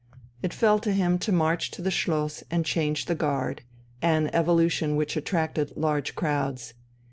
It 0.41 0.51
fell 0.51 0.79
to 0.79 0.93
him 0.93 1.19
to 1.19 1.31
march 1.31 1.69
to 1.69 1.81
the 1.83 1.91
Schloss 1.91 2.43
and 2.49 2.65
change 2.65 3.05
the 3.05 3.13
Guard 3.13 3.61
an 4.01 4.31
evolution 4.33 4.95
which 4.95 5.15
attracted 5.15 5.77
large 5.77 6.15
crowds. 6.15 6.73